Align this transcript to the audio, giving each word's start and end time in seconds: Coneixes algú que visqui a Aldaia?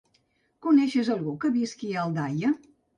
Coneixes 0.67 1.13
algú 1.17 1.37
que 1.45 1.55
visqui 1.61 1.95
a 1.95 2.03
Aldaia? 2.09 2.57